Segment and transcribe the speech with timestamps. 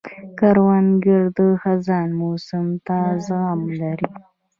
[0.39, 4.09] کروندګر د خزان موسم ته زغم لري